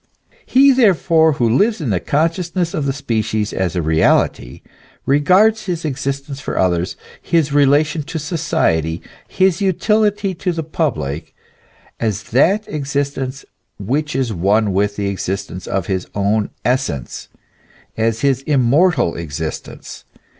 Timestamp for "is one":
14.15-14.73